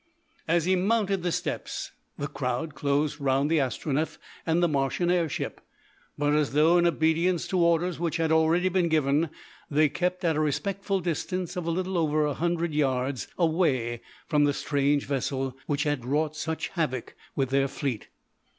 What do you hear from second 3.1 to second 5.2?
round the Astronef and the Martian